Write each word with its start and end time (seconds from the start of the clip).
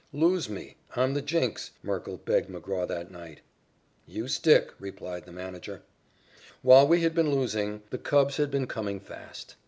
"Lose 0.13 0.49
me. 0.49 0.77
I'm 0.95 1.13
the 1.13 1.21
jinx," 1.21 1.73
Merkle 1.83 2.17
begged 2.17 2.49
McGraw 2.49 2.87
that 2.87 3.11
night. 3.11 3.41
"You 4.07 4.27
stick," 4.27 4.71
replied 4.79 5.25
the 5.27 5.31
manager. 5.31 5.83
While 6.63 6.87
we 6.87 7.01
had 7.01 7.13
been 7.13 7.29
losing, 7.29 7.83
the 7.91 7.99
Cubs 7.99 8.37
had 8.37 8.49
been 8.49 8.65
coming 8.65 8.99
fast. 8.99 9.57